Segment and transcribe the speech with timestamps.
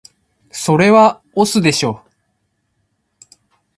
[0.51, 2.03] それは押忍でしょ